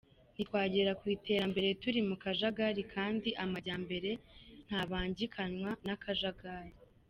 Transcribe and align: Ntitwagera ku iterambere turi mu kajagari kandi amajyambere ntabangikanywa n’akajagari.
Ntitwagera 0.33 0.91
ku 0.99 1.05
iterambere 1.15 1.67
turi 1.81 1.99
mu 2.09 2.15
kajagari 2.23 2.81
kandi 2.93 3.29
amajyambere 3.43 4.11
ntabangikanywa 4.67 5.71
n’akajagari. 5.85 6.73